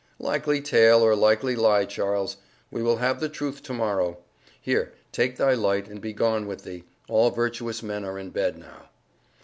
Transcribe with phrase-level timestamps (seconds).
[0.17, 2.37] "Likely tale, or likely lie, Charles!
[2.71, 4.17] We will have the truth to morrow.
[4.59, 6.85] Here, take thy light, and be gone with thee.
[7.07, 8.89] All virtuous men are in bed now."